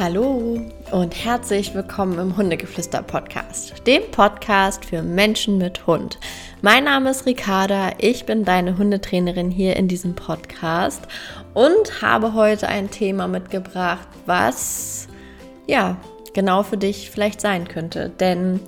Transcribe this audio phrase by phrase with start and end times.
[0.00, 0.58] Hallo
[0.92, 6.18] und herzlich willkommen im Hundegeflüster Podcast, dem Podcast für Menschen mit Hund.
[6.62, 11.02] Mein Name ist Ricarda, ich bin deine Hundetrainerin hier in diesem Podcast
[11.52, 15.06] und habe heute ein Thema mitgebracht, was
[15.66, 15.98] ja
[16.32, 18.08] genau für dich vielleicht sein könnte.
[18.08, 18.60] Denn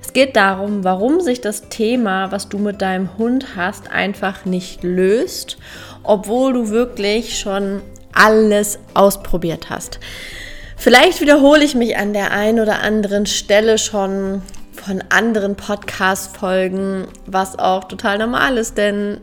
[0.00, 4.84] es geht darum, warum sich das Thema, was du mit deinem Hund hast, einfach nicht
[4.84, 5.56] löst,
[6.04, 7.82] obwohl du wirklich schon
[8.12, 9.98] alles ausprobiert hast.
[10.76, 17.58] Vielleicht wiederhole ich mich an der einen oder anderen Stelle schon von anderen Podcast-Folgen, was
[17.58, 19.20] auch total normal ist, denn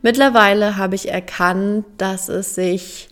[0.00, 3.08] mittlerweile habe ich erkannt, dass es sich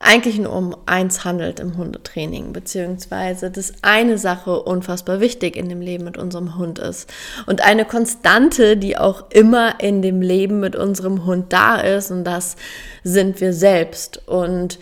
[0.00, 5.80] eigentlich nur um eins handelt im Hundetraining, beziehungsweise dass eine Sache unfassbar wichtig in dem
[5.80, 7.12] Leben mit unserem Hund ist.
[7.46, 12.24] Und eine Konstante, die auch immer in dem Leben mit unserem Hund da ist, und
[12.24, 12.56] das
[13.02, 14.28] sind wir selbst.
[14.28, 14.78] Und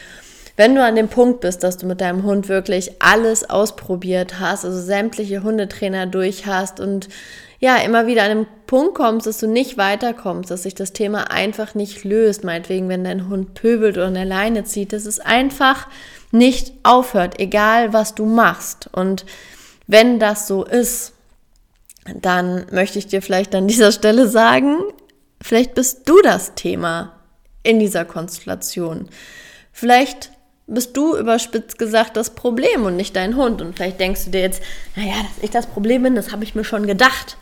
[0.56, 4.64] wenn du an dem Punkt bist, dass du mit deinem Hund wirklich alles ausprobiert hast,
[4.64, 7.08] also sämtliche Hundetrainer durch hast und
[7.58, 11.30] ja, immer wieder an den Punkt kommst, dass du nicht weiterkommst, dass sich das Thema
[11.30, 15.88] einfach nicht löst, meinetwegen, wenn dein Hund pöbelt oder eine Leine zieht, dass es einfach
[16.32, 18.90] nicht aufhört, egal was du machst.
[18.92, 19.24] Und
[19.86, 21.12] wenn das so ist,
[22.14, 24.78] dann möchte ich dir vielleicht an dieser Stelle sagen,
[25.40, 27.12] vielleicht bist du das Thema
[27.62, 29.08] in dieser Konstellation.
[29.72, 30.30] Vielleicht
[30.66, 33.62] bist du überspitzt gesagt das Problem und nicht dein Hund.
[33.62, 34.62] Und vielleicht denkst du dir jetzt,
[34.96, 37.36] naja, dass ich das Problem bin, das habe ich mir schon gedacht.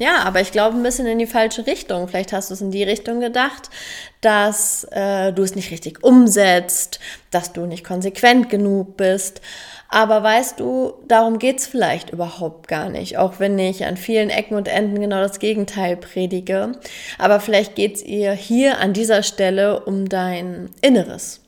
[0.00, 2.06] Ja, aber ich glaube ein bisschen in die falsche Richtung.
[2.06, 3.68] Vielleicht hast du es in die Richtung gedacht,
[4.20, 7.00] dass äh, du es nicht richtig umsetzt,
[7.32, 9.40] dass du nicht konsequent genug bist.
[9.88, 14.54] Aber weißt du, darum geht's vielleicht überhaupt gar nicht, auch wenn ich an vielen Ecken
[14.54, 16.72] und Enden genau das Gegenteil predige.
[17.18, 21.40] Aber vielleicht geht's ihr hier an dieser Stelle um dein Inneres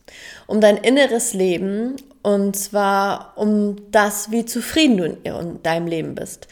[0.51, 6.49] um dein inneres Leben und zwar um das, wie zufrieden du in deinem Leben bist.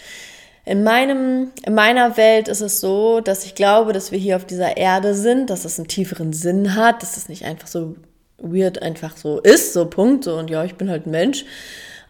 [0.64, 4.44] In, meinem, in meiner Welt ist es so, dass ich glaube, dass wir hier auf
[4.44, 7.96] dieser Erde sind, dass es einen tieferen Sinn hat, dass es nicht einfach so
[8.38, 11.44] weird einfach so ist, so Punkt, so und ja, ich bin halt ein Mensch.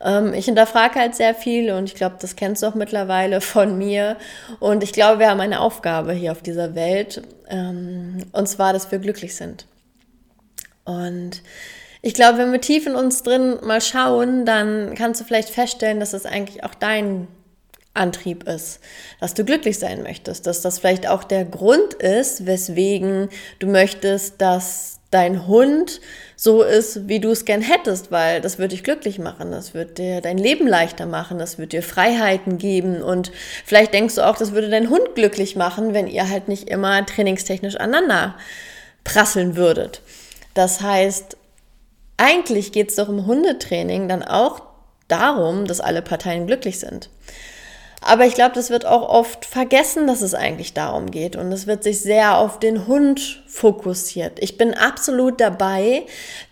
[0.04, 3.78] Ähm, ich hinterfrage halt sehr viel und ich glaube, das kennst du auch mittlerweile von
[3.78, 4.16] mir.
[4.60, 8.90] Und ich glaube, wir haben eine Aufgabe hier auf dieser Welt, ähm, und zwar, dass
[8.90, 9.66] wir glücklich sind.
[10.84, 11.42] Und
[12.08, 16.00] ich glaube, wenn wir tief in uns drin mal schauen, dann kannst du vielleicht feststellen,
[16.00, 17.28] dass es eigentlich auch dein
[17.92, 18.80] Antrieb ist,
[19.20, 24.40] dass du glücklich sein möchtest, dass das vielleicht auch der Grund ist, weswegen du möchtest,
[24.40, 26.00] dass dein Hund
[26.34, 29.98] so ist, wie du es gern hättest, weil das wird dich glücklich machen, das wird
[29.98, 33.32] dir dein Leben leichter machen, das wird dir Freiheiten geben und
[33.66, 37.04] vielleicht denkst du auch, das würde dein Hund glücklich machen, wenn ihr halt nicht immer
[37.04, 38.34] trainingstechnisch aneinander
[39.04, 40.00] prasseln würdet.
[40.54, 41.37] Das heißt,
[42.18, 44.60] eigentlich geht es doch im Hundetraining dann auch
[45.06, 47.08] darum, dass alle Parteien glücklich sind.
[48.00, 51.34] Aber ich glaube, das wird auch oft vergessen, dass es eigentlich darum geht.
[51.34, 54.38] Und es wird sich sehr auf den Hund fokussiert.
[54.40, 56.04] Ich bin absolut dabei,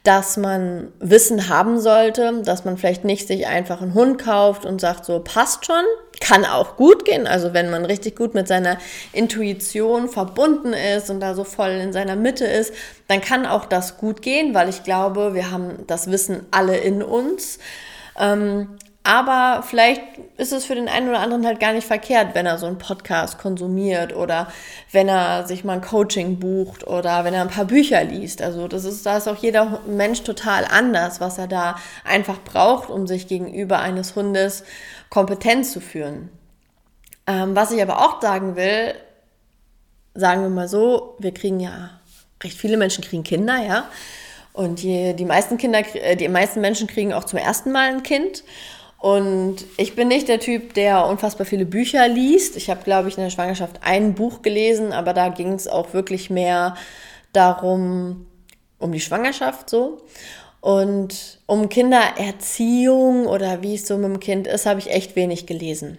[0.03, 4.81] dass man Wissen haben sollte, dass man vielleicht nicht sich einfach einen Hund kauft und
[4.81, 5.85] sagt, so passt schon.
[6.21, 7.29] Kann auch gut gehen.
[7.29, 8.79] Also wenn man richtig gut mit seiner
[9.13, 12.73] Intuition verbunden ist und da so voll in seiner Mitte ist,
[13.07, 17.03] dann kann auch das gut gehen, weil ich glaube, wir haben das Wissen alle in
[17.03, 17.59] uns.
[18.19, 20.03] Ähm, aber vielleicht
[20.37, 22.79] ist es für den einen oder anderen halt gar nicht verkehrt, wenn er so einen
[22.79, 24.49] Podcast konsumiert oder
[24.91, 28.43] wenn er sich mal ein Coaching bucht oder wenn er ein paar Bücher liest.
[28.43, 32.91] Also das ist, da ist auch jeder Mensch total anders, was er da einfach braucht,
[32.91, 34.65] um sich gegenüber eines Hundes
[35.09, 36.29] kompetent zu führen.
[37.29, 38.93] Ähm, was ich aber auch sagen will,
[40.15, 41.91] sagen wir mal so, wir kriegen ja,
[42.43, 43.89] recht viele Menschen kriegen Kinder, ja.
[44.53, 48.03] Und die, die meisten Kinder, äh, die meisten Menschen kriegen auch zum ersten Mal ein
[48.03, 48.43] Kind.
[49.07, 52.57] Und ich bin nicht der Typ, der unfassbar viele Bücher liest.
[52.57, 55.95] Ich habe, glaube ich, in der Schwangerschaft ein Buch gelesen, aber da ging es auch
[55.95, 56.75] wirklich mehr
[57.33, 58.27] darum,
[58.81, 59.99] um die Schwangerschaft so.
[60.61, 65.47] Und um Kindererziehung oder wie es so mit dem Kind ist, habe ich echt wenig
[65.47, 65.99] gelesen.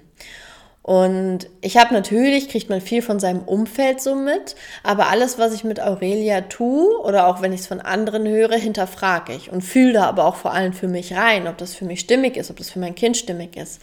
[0.87, 5.53] Und ich habe natürlich, kriegt man viel von seinem Umfeld so mit, aber alles, was
[5.53, 9.63] ich mit Aurelia tue oder auch wenn ich es von anderen höre, hinterfrage ich und
[9.63, 12.49] fühle da aber auch vor allem für mich rein, ob das für mich stimmig ist,
[12.49, 13.81] ob das für mein Kind stimmig ist.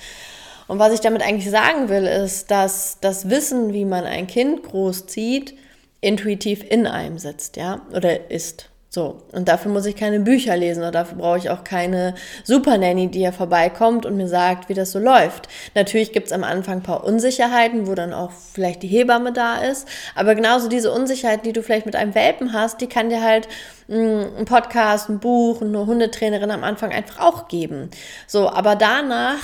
[0.66, 4.62] Und was ich damit eigentlich sagen will, ist, dass das Wissen, wie man ein Kind
[4.62, 5.54] großzieht,
[6.00, 10.78] intuitiv in einem sitzt, ja, oder ist So, und dafür muss ich keine Bücher lesen
[10.78, 12.14] oder dafür brauche ich auch keine
[12.44, 15.48] Super Nanny, die hier vorbeikommt und mir sagt, wie das so läuft.
[15.74, 19.88] Natürlich gibt's am Anfang ein paar Unsicherheiten, wo dann auch vielleicht die Hebamme da ist,
[20.14, 23.48] aber genauso diese Unsicherheiten, die du vielleicht mit einem Welpen hast, die kann dir halt
[23.88, 27.90] mm, ein Podcast, ein Buch, eine Hundetrainerin am Anfang einfach auch geben.
[28.28, 29.40] So, aber danach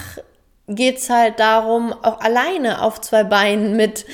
[0.69, 4.07] geht's halt darum, auch alleine auf zwei Beinen mit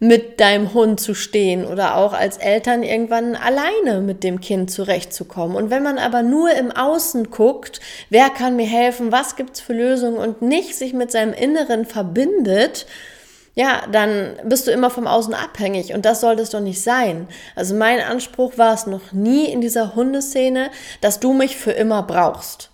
[0.00, 5.56] mit deinem Hund zu stehen oder auch als Eltern irgendwann alleine mit dem Kind zurechtzukommen.
[5.56, 7.80] Und wenn man aber nur im Außen guckt,
[8.10, 12.86] wer kann mir helfen, was gibt's für Lösungen und nicht sich mit seinem Inneren verbindet,
[13.54, 17.28] ja, dann bist du immer vom Außen abhängig und das sollte es doch nicht sein.
[17.54, 20.70] Also mein Anspruch war es noch nie in dieser Hundeszene,
[21.00, 22.70] dass du mich für immer brauchst.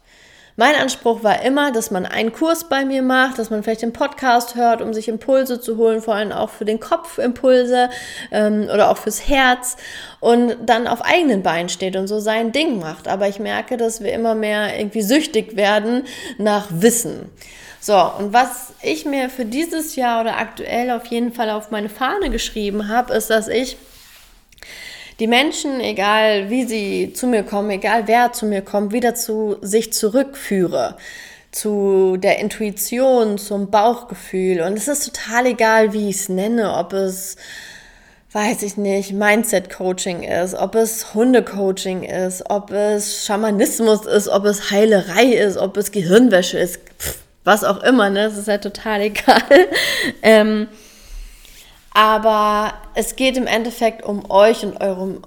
[0.57, 3.93] Mein Anspruch war immer, dass man einen Kurs bei mir macht, dass man vielleicht den
[3.93, 7.89] Podcast hört, um sich Impulse zu holen, vor allem auch für den Kopf Impulse
[8.31, 9.77] ähm, oder auch fürs Herz
[10.21, 13.09] und dann auf eigenen Beinen steht und so sein Ding macht.
[13.09, 16.05] Aber ich merke, dass wir immer mehr irgendwie süchtig werden
[16.39, 17.31] nach Wissen.
[17.81, 21.89] So, und was ich mir für dieses Jahr oder aktuell auf jeden Fall auf meine
[21.89, 23.79] Fahne geschrieben habe, ist, dass ich
[25.21, 29.57] die Menschen, egal wie sie zu mir kommen, egal wer zu mir kommt, wieder zu
[29.61, 30.97] sich zurückführe
[31.53, 34.61] zu der Intuition, zum Bauchgefühl.
[34.61, 37.37] Und es ist total egal, wie ich es nenne, ob es,
[38.33, 44.71] weiß ich nicht, Mindset-Coaching ist, ob es Hunde-Coaching ist, ob es Schamanismus ist, ob es
[44.71, 48.27] Heilerei ist, ob es Gehirnwäsche ist, pff, was auch immer, ne?
[48.27, 49.43] Es ist halt total egal.
[50.23, 50.69] ähm,
[51.93, 55.23] aber es geht im Endeffekt um euch und eurem,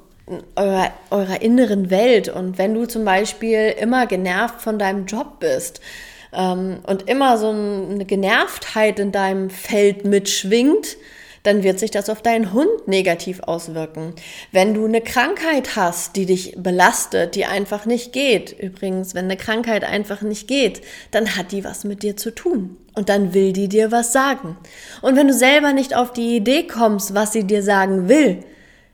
[0.56, 2.30] eurer, eurer inneren Welt.
[2.30, 5.81] Und wenn du zum Beispiel immer genervt von deinem Job bist
[6.33, 10.98] ähm, und immer so eine Genervtheit in deinem Feld mitschwingt,
[11.43, 14.13] dann wird sich das auf deinen Hund negativ auswirken.
[14.51, 19.37] Wenn du eine Krankheit hast, die dich belastet, die einfach nicht geht, übrigens, wenn eine
[19.37, 20.81] Krankheit einfach nicht geht,
[21.11, 22.77] dann hat die was mit dir zu tun.
[22.95, 24.57] Und dann will die dir was sagen.
[25.01, 28.43] Und wenn du selber nicht auf die Idee kommst, was sie dir sagen will,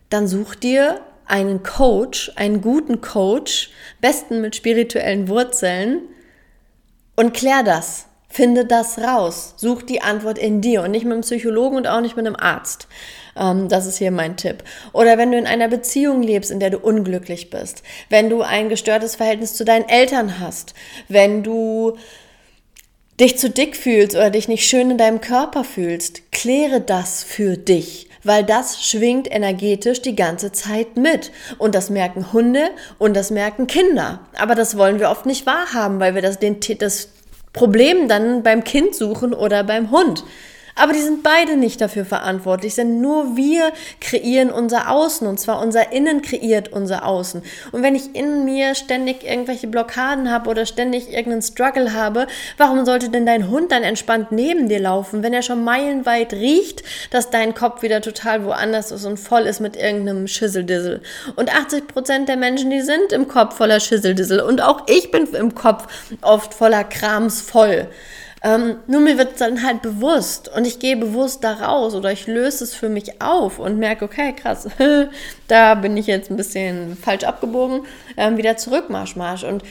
[0.09, 3.69] dann such dir einen Coach, einen guten Coach,
[4.01, 6.01] besten mit spirituellen Wurzeln
[7.15, 8.08] und klär das.
[8.29, 9.55] Finde das raus.
[9.57, 12.35] Such die Antwort in dir und nicht mit einem Psychologen und auch nicht mit einem
[12.35, 12.87] Arzt.
[13.35, 14.63] Ähm, das ist hier mein Tipp.
[14.93, 17.81] Oder wenn du in einer Beziehung lebst, in der du unglücklich bist.
[18.09, 20.75] Wenn du ein gestörtes Verhältnis zu deinen Eltern hast.
[21.07, 21.97] Wenn du
[23.19, 26.31] dich zu dick fühlst oder dich nicht schön in deinem Körper fühlst.
[26.31, 31.31] Kläre das für dich weil das schwingt energetisch die ganze Zeit mit.
[31.57, 34.19] Und das merken Hunde und das merken Kinder.
[34.37, 37.09] Aber das wollen wir oft nicht wahrhaben, weil wir das, den, das
[37.53, 40.23] Problem dann beim Kind suchen oder beim Hund.
[40.79, 45.61] Aber die sind beide nicht dafür verantwortlich, denn nur wir kreieren unser Außen und zwar
[45.61, 47.43] unser Innen kreiert unser Außen.
[47.73, 52.27] Und wenn ich in mir ständig irgendwelche Blockaden habe oder ständig irgendeinen Struggle habe,
[52.57, 56.83] warum sollte denn dein Hund dann entspannt neben dir laufen, wenn er schon meilenweit riecht,
[57.11, 61.01] dass dein Kopf wieder total woanders ist und voll ist mit irgendeinem Schisseldissel?
[61.35, 65.27] Und 80 Prozent der Menschen, die sind im Kopf voller Schisseldissel und auch ich bin
[65.33, 65.87] im Kopf
[66.21, 67.89] oft voller Krams voll.
[68.41, 72.27] Ähm, nur mir wird dann halt bewusst und ich gehe bewusst da raus oder ich
[72.27, 74.68] löse es für mich auf und merke, okay, krass,
[75.47, 77.81] da bin ich jetzt ein bisschen falsch abgebogen,
[78.15, 79.44] ähm, wieder zurück, Marsch, Marsch.
[79.44, 79.63] Und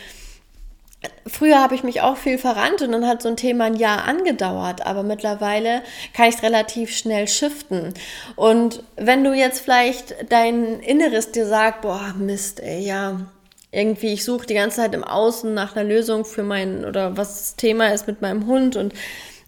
[1.29, 4.05] Früher habe ich mich auch viel verrannt und dann hat so ein Thema ein Jahr
[4.05, 5.82] angedauert, aber mittlerweile
[6.12, 7.94] kann ich es relativ schnell shiften.
[8.35, 13.21] Und wenn du jetzt vielleicht dein Inneres dir sagt, boah, Mist, ey, ja,
[13.70, 17.38] irgendwie, ich suche die ganze Zeit im Außen nach einer Lösung für mein, oder was
[17.38, 18.94] das Thema ist mit meinem Hund und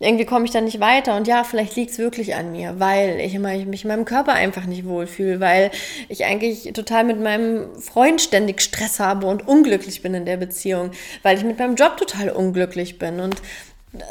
[0.00, 1.14] irgendwie komme ich da nicht weiter.
[1.16, 4.06] Und ja, vielleicht liegt es wirklich an mir, weil ich, immer, ich mich in meinem
[4.06, 5.70] Körper einfach nicht wohlfühle, weil
[6.08, 10.92] ich eigentlich total mit meinem Freund ständig Stress habe und unglücklich bin in der Beziehung,
[11.22, 13.20] weil ich mit meinem Job total unglücklich bin.
[13.20, 13.36] Und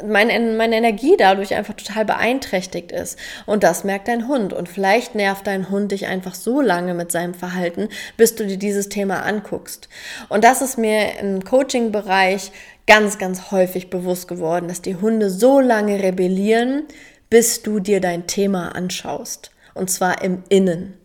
[0.06, 3.18] meine, meine Energie dadurch einfach total beeinträchtigt ist.
[3.46, 4.54] Und das merkt dein Hund.
[4.54, 8.58] Und vielleicht nervt dein Hund dich einfach so lange mit seinem Verhalten, bis du dir
[8.58, 9.88] dieses Thema anguckst.
[10.28, 12.52] Und das ist mir im Coaching-Bereich
[12.88, 16.84] ganz, ganz häufig bewusst geworden, dass die Hunde so lange rebellieren,
[17.30, 19.52] bis du dir dein Thema anschaust.
[19.76, 20.98] Und zwar im Innen.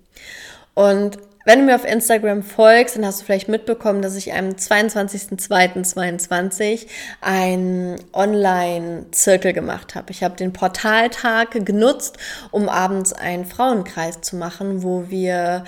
[0.75, 4.49] Und wenn du mir auf Instagram folgst, dann hast du vielleicht mitbekommen, dass ich am
[4.51, 6.87] 22.02.22
[7.21, 10.11] einen Online-Zirkel gemacht habe.
[10.11, 12.19] Ich habe den Portaltag genutzt,
[12.51, 15.63] um abends einen Frauenkreis zu machen, wo wir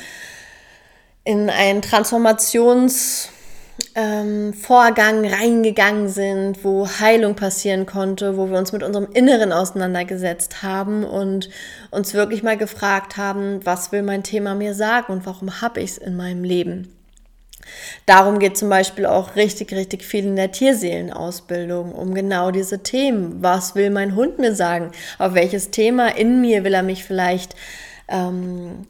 [1.25, 3.29] in einen Transformations-
[3.97, 10.63] ähm, Vorgang reingegangen sind, wo Heilung passieren konnte, wo wir uns mit unserem Inneren auseinandergesetzt
[10.63, 11.49] haben und
[11.91, 15.93] uns wirklich mal gefragt haben, was will mein Thema mir sagen und warum habe ich
[15.93, 16.93] es in meinem Leben.
[18.05, 23.43] Darum geht zum Beispiel auch richtig, richtig viel in der Tierseelenausbildung, um genau diese Themen.
[23.43, 24.93] Was will mein Hund mir sagen?
[25.19, 27.57] Auf welches Thema in mir will er mich vielleicht
[28.09, 28.87] ähm,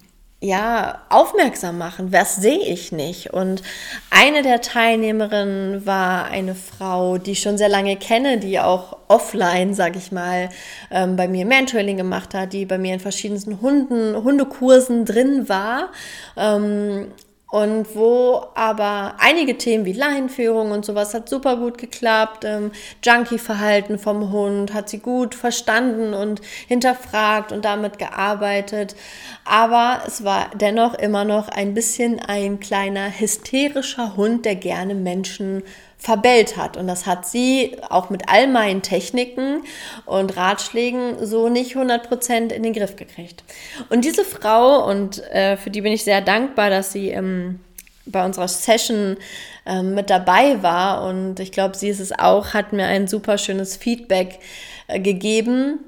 [0.47, 2.13] ja, aufmerksam machen.
[2.13, 3.33] Was sehe ich nicht?
[3.33, 3.63] Und
[4.11, 9.75] eine der Teilnehmerinnen war eine Frau, die ich schon sehr lange kenne, die auch offline,
[9.75, 10.49] sag ich mal,
[10.91, 15.91] ähm, bei mir Mentoring gemacht hat, die bei mir in verschiedensten Hunden, Hundekursen drin war.
[16.37, 17.09] Ähm,
[17.49, 22.45] und wo aber einige Themen wie Leinenführung und sowas hat super gut geklappt.
[22.45, 22.73] Ähm,
[23.05, 28.97] Junkie-Verhalten vom Hund hat sie gut verstanden und hinterfragt und damit gearbeitet.
[29.45, 35.63] Aber es war dennoch immer noch ein bisschen ein kleiner hysterischer Hund, der gerne Menschen
[35.99, 36.77] verbellt hat.
[36.77, 39.63] Und das hat sie auch mit all meinen Techniken
[40.05, 43.45] und Ratschlägen so nicht 100% in den Griff gekriegt.
[43.89, 47.61] Und diese Frau, und äh, für die bin ich sehr dankbar, dass sie ähm,
[48.05, 49.17] bei unserer Session
[49.65, 53.37] äh, mit dabei war und ich glaube, sie ist es auch, hat mir ein super
[53.37, 54.39] schönes Feedback
[54.87, 55.81] äh, gegeben.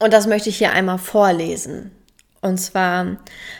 [0.00, 1.92] Und das möchte ich hier einmal vorlesen.
[2.42, 3.18] Und zwar,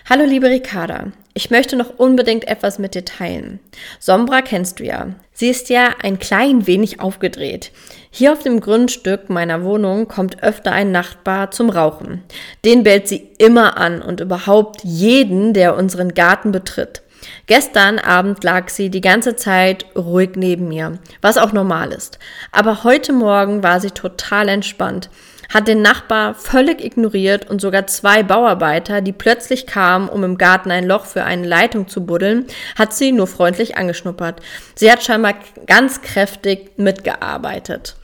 [0.09, 3.61] hallo liebe Ricarda, ich möchte noch unbedingt etwas mit dir teilen.
[3.99, 5.09] Sombra kennst du ja.
[5.35, 7.73] Sie ist ja ein klein wenig aufgedreht.
[8.11, 12.23] Hier auf dem Grundstück meiner Wohnung kommt öfter ein Nachbar zum Rauchen.
[12.65, 17.03] Den bellt sie immer an und überhaupt jeden, der unseren Garten betritt.
[17.47, 22.19] Gestern Abend lag sie die ganze Zeit ruhig neben mir, was auch normal ist.
[22.51, 25.11] Aber heute Morgen war sie total entspannt
[25.51, 30.71] hat den Nachbar völlig ignoriert und sogar zwei Bauarbeiter, die plötzlich kamen, um im Garten
[30.71, 34.41] ein Loch für eine Leitung zu buddeln, hat sie nur freundlich angeschnuppert.
[34.75, 35.35] Sie hat scheinbar
[35.67, 37.97] ganz kräftig mitgearbeitet.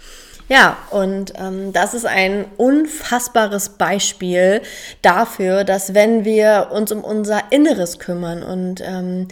[0.49, 4.63] Ja, und ähm, das ist ein unfassbares Beispiel
[5.03, 9.27] dafür, dass wenn wir uns um unser Inneres kümmern und ähm,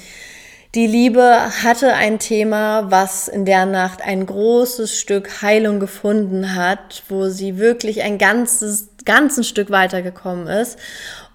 [0.74, 7.04] die Liebe hatte ein Thema, was in der Nacht ein großes Stück Heilung gefunden hat,
[7.08, 10.76] wo sie wirklich ein ganzes, ganzes Stück weitergekommen ist.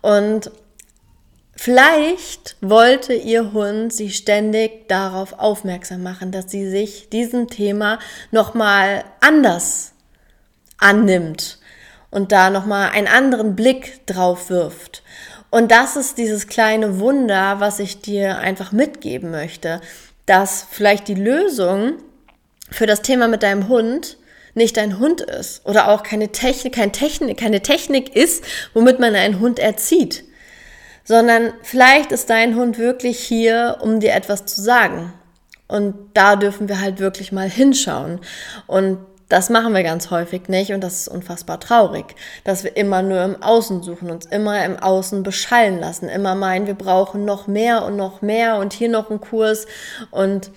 [0.02, 0.52] Und
[1.56, 8.00] vielleicht wollte ihr Hund sie ständig darauf aufmerksam machen, dass sie sich diesem Thema
[8.32, 9.94] nochmal anders
[10.80, 11.60] annimmt
[12.12, 15.02] und da nochmal einen anderen Blick drauf wirft.
[15.52, 19.82] Und das ist dieses kleine Wunder, was ich dir einfach mitgeben möchte,
[20.26, 21.94] dass vielleicht die Lösung
[22.70, 24.18] für das Thema mit deinem Hund
[24.54, 29.16] nicht dein Hund ist oder auch keine Technik, keine Technik, keine Technik ist, womit man
[29.16, 30.24] einen Hund erzieht,
[31.04, 35.14] sondern vielleicht ist dein Hund wirklich hier, um dir etwas zu sagen.
[35.68, 38.20] Und da dürfen wir halt wirklich mal hinschauen.
[38.66, 38.98] Und
[39.30, 43.24] das machen wir ganz häufig nicht und das ist unfassbar traurig, dass wir immer nur
[43.24, 47.86] im Außen suchen, uns immer im Außen beschallen lassen, immer meinen, wir brauchen noch mehr
[47.86, 49.68] und noch mehr und hier noch einen Kurs
[50.12, 50.52] und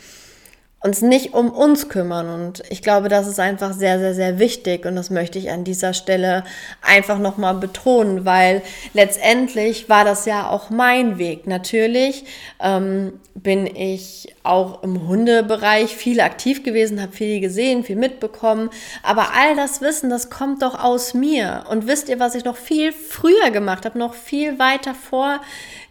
[0.83, 2.29] uns nicht um uns kümmern.
[2.29, 4.85] Und ich glaube, das ist einfach sehr, sehr, sehr wichtig.
[4.85, 6.45] Und das möchte ich an dieser Stelle
[6.81, 8.63] einfach nochmal betonen, weil
[8.93, 11.47] letztendlich war das ja auch mein Weg.
[11.47, 12.25] Natürlich
[12.61, 18.69] ähm, bin ich auch im Hundebereich viel aktiv gewesen, habe viel gesehen, viel mitbekommen.
[19.05, 21.65] Aber all das Wissen, das kommt doch aus mir.
[21.71, 25.41] Und wisst ihr, was ich noch viel früher gemacht habe, noch viel weiter vor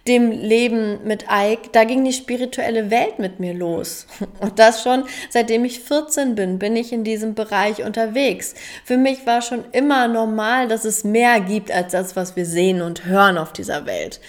[0.08, 4.08] dem Leben mit Ike, da ging die spirituelle Welt mit mir los.
[4.40, 8.56] Und das schon seitdem ich 14 bin, bin ich in diesem Bereich unterwegs.
[8.84, 12.82] Für mich war schon immer normal, dass es mehr gibt als das, was wir sehen
[12.82, 14.20] und hören auf dieser Welt.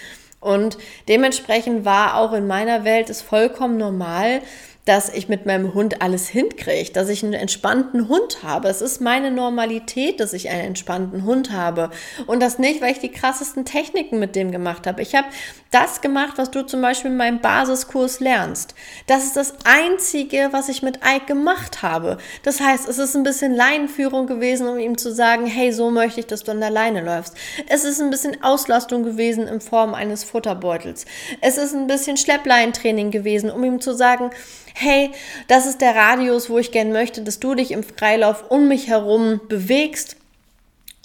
[0.40, 0.76] Und
[1.08, 4.42] dementsprechend war auch in meiner Welt es vollkommen normal,
[4.84, 8.68] dass ich mit meinem Hund alles hinkriege, dass ich einen entspannten Hund habe.
[8.68, 11.90] Es ist meine Normalität, dass ich einen entspannten Hund habe.
[12.26, 15.00] Und das nicht, weil ich die krassesten Techniken mit dem gemacht habe.
[15.00, 15.28] Ich habe
[15.70, 18.74] das gemacht, was du zum Beispiel in meinem Basiskurs lernst.
[19.06, 22.18] Das ist das Einzige, was ich mit Ike gemacht habe.
[22.42, 26.20] Das heißt, es ist ein bisschen Leinenführung gewesen, um ihm zu sagen, hey, so möchte
[26.20, 27.36] ich, dass du an der Leine läufst.
[27.68, 31.06] Es ist ein bisschen Auslastung gewesen in Form eines Futterbeutels.
[31.40, 34.30] Es ist ein bisschen Schleppleintraining gewesen, um ihm zu sagen,
[34.74, 35.10] hey,
[35.48, 38.88] das ist der Radius, wo ich gern möchte, dass du dich im Freilauf um mich
[38.88, 40.16] herum bewegst.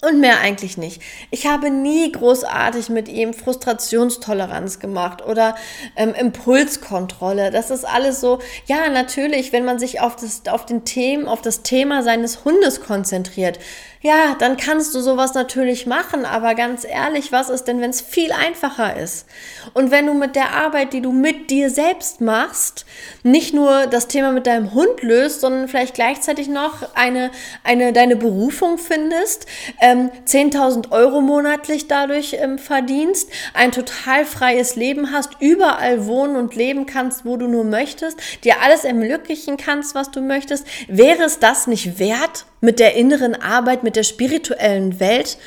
[0.00, 1.02] Und mehr eigentlich nicht.
[1.32, 5.56] Ich habe nie großartig mit ihm Frustrationstoleranz gemacht oder
[5.96, 7.50] ähm, Impulskontrolle.
[7.50, 11.42] Das ist alles so, ja, natürlich, wenn man sich auf, das, auf den Themen, auf
[11.42, 13.58] das Thema seines Hundes konzentriert,
[14.00, 18.00] ja, dann kannst du sowas natürlich machen, aber ganz ehrlich, was ist denn, wenn es
[18.00, 19.26] viel einfacher ist?
[19.74, 22.86] Und wenn du mit der Arbeit, die du mit dir selbst machst,
[23.24, 27.32] nicht nur das Thema mit deinem Hund löst, sondern vielleicht gleichzeitig noch eine,
[27.64, 29.46] eine deine Berufung findest,
[29.80, 36.54] ähm, 10.000 Euro monatlich dadurch ähm, verdienst, ein total freies Leben hast, überall wohnen und
[36.54, 41.40] leben kannst, wo du nur möchtest, dir alles ermöglichen kannst, was du möchtest, wäre es
[41.40, 45.38] das nicht wert, mit der inneren Arbeit, mit der spirituellen Welt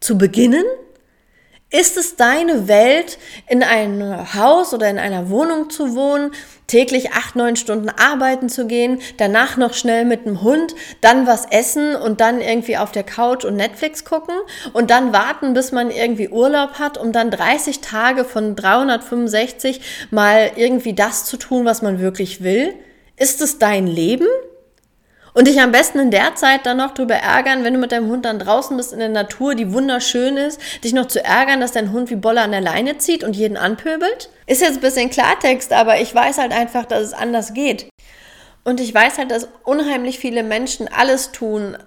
[0.00, 0.64] zu beginnen?
[1.68, 3.18] Ist es deine Welt,
[3.50, 6.32] in einem Haus oder in einer Wohnung zu wohnen,
[6.68, 11.44] täglich acht, neun Stunden arbeiten zu gehen, danach noch schnell mit dem Hund, dann was
[11.50, 14.36] essen und dann irgendwie auf der Couch und Netflix gucken
[14.72, 20.52] und dann warten, bis man irgendwie Urlaub hat, um dann 30 Tage von 365 mal
[20.56, 22.72] irgendwie das zu tun, was man wirklich will?
[23.16, 24.26] Ist es dein Leben?
[25.32, 28.08] Und dich am besten in der Zeit dann noch drüber ärgern, wenn du mit deinem
[28.08, 31.72] Hund dann draußen bist in der Natur, die wunderschön ist, dich noch zu ärgern, dass
[31.72, 34.28] dein Hund wie Bolle an der Leine zieht und jeden anpöbelt?
[34.46, 37.88] Ist jetzt ein bisschen Klartext, aber ich weiß halt einfach, dass es anders geht.
[38.64, 41.78] Und ich weiß halt, dass unheimlich viele Menschen alles tun,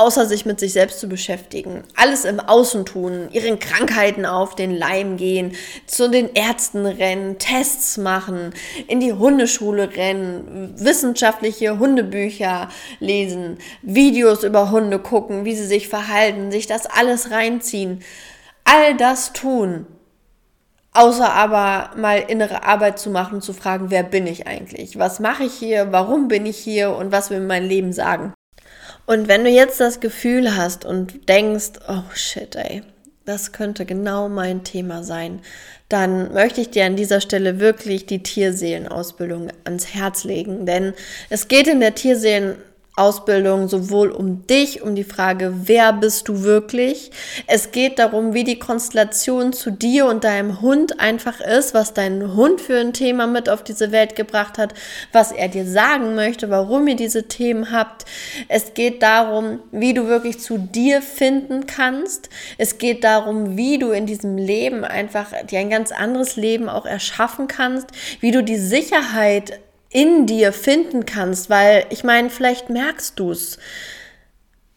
[0.00, 4.74] außer sich mit sich selbst zu beschäftigen, alles im Außen tun, ihren Krankheiten auf den
[4.74, 5.52] Leim gehen,
[5.86, 8.54] zu den Ärzten rennen, Tests machen,
[8.88, 16.50] in die Hundeschule rennen, wissenschaftliche Hundebücher lesen, Videos über Hunde gucken, wie sie sich verhalten,
[16.50, 18.02] sich das alles reinziehen.
[18.64, 19.86] All das tun,
[20.94, 24.98] außer aber mal innere Arbeit zu machen, zu fragen, wer bin ich eigentlich?
[24.98, 25.92] Was mache ich hier?
[25.92, 26.96] Warum bin ich hier?
[26.96, 28.32] Und was will mein Leben sagen?
[29.10, 32.84] Und wenn du jetzt das Gefühl hast und denkst, oh shit, ey,
[33.24, 35.40] das könnte genau mein Thema sein,
[35.88, 40.64] dann möchte ich dir an dieser Stelle wirklich die Tierseelenausbildung ans Herz legen.
[40.64, 40.94] Denn
[41.28, 42.54] es geht in der Tierseelen
[43.00, 47.10] Ausbildung sowohl um dich, um die Frage, wer bist du wirklich.
[47.46, 52.34] Es geht darum, wie die Konstellation zu dir und deinem Hund einfach ist, was dein
[52.34, 54.74] Hund für ein Thema mit auf diese Welt gebracht hat,
[55.12, 58.04] was er dir sagen möchte, warum ihr diese Themen habt.
[58.48, 62.28] Es geht darum, wie du wirklich zu dir finden kannst.
[62.58, 66.84] Es geht darum, wie du in diesem Leben einfach dir ein ganz anderes Leben auch
[66.84, 67.88] erschaffen kannst,
[68.20, 69.58] wie du die Sicherheit
[69.90, 73.58] in dir finden kannst, weil ich meine, vielleicht merkst du es.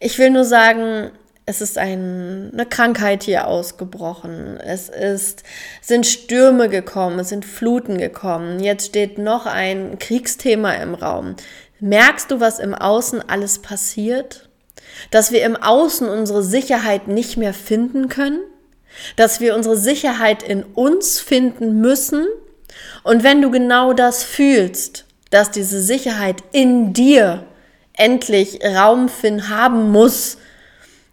[0.00, 1.12] Ich will nur sagen,
[1.46, 4.58] es ist ein, eine Krankheit hier ausgebrochen.
[4.58, 5.42] Es ist,
[5.82, 8.60] sind Stürme gekommen, es sind Fluten gekommen.
[8.60, 11.36] Jetzt steht noch ein Kriegsthema im Raum.
[11.80, 14.48] Merkst du, was im Außen alles passiert?
[15.10, 18.40] Dass wir im Außen unsere Sicherheit nicht mehr finden können?
[19.16, 22.26] Dass wir unsere Sicherheit in uns finden müssen?
[23.02, 25.03] Und wenn du genau das fühlst,
[25.34, 27.44] dass diese Sicherheit in dir
[27.92, 30.38] endlich Raum finden haben muss,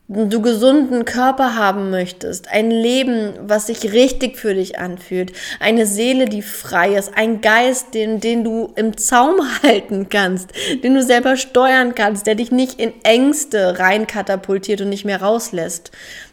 [0.08, 6.26] du gesunden Körper haben möchtest, ein Leben, was sich richtig für dich anfühlt, eine Seele,
[6.26, 10.52] die frei ist, ein Geist, den, den du im Zaum halten kannst,
[10.84, 15.90] den du selber steuern kannst, der dich nicht in Ängste reinkatapultiert und nicht mehr rauslässt,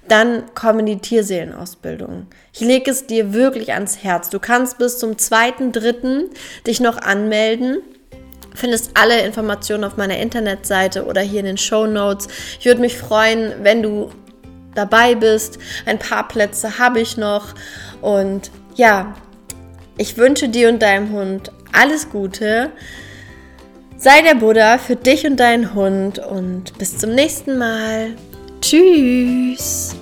[0.09, 2.27] dann komm in die Tierseelenausbildung.
[2.53, 4.31] Ich lege es dir wirklich ans Herz.
[4.31, 6.31] Du kannst bis zum zweiten, dritten
[6.67, 7.79] dich noch anmelden
[8.59, 12.29] findest alle Informationen auf meiner Internetseite oder hier in den Show Notes.
[12.59, 14.11] Ich würde mich freuen, wenn du
[14.75, 15.59] dabei bist.
[15.87, 17.55] Ein paar Plätze habe ich noch.
[18.01, 19.15] Und ja,
[19.97, 22.71] ich wünsche dir und deinem Hund alles Gute.
[23.97, 28.15] Sei der Buddha für dich und deinen Hund und bis zum nächsten Mal.
[28.61, 29.95] Tschüss.